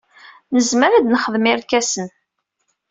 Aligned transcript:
Nezmer 0.55 0.91
ad 0.93 1.05
nexdem 1.07 1.45
irkasen. 1.51 2.07